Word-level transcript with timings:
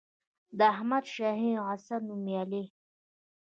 د 0.57 0.59
احمدشاهي 0.75 1.51
عصر 1.69 1.99
نوميالي 2.07 2.63